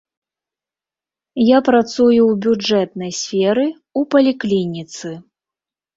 Я 1.55 1.59
працую 1.67 2.19
ў 2.29 2.33
бюджэтнай 2.45 3.11
сферы, 3.21 3.67
у 4.01 4.07
паліклініцы. 4.17 5.17